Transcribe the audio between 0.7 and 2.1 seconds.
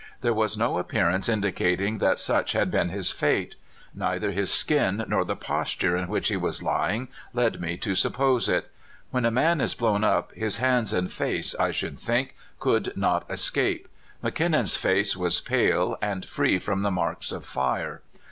appearance indicating